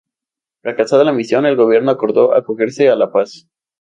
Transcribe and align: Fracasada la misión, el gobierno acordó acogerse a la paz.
Fracasada 0.63 1.03
la 1.03 1.13
misión, 1.13 1.45
el 1.45 1.55
gobierno 1.55 1.91
acordó 1.91 2.33
acogerse 2.33 2.89
a 2.89 2.95
la 2.95 3.11
paz. 3.11 3.47